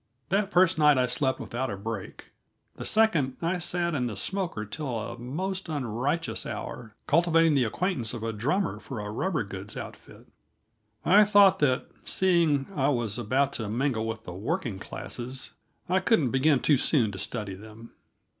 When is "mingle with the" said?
13.69-14.33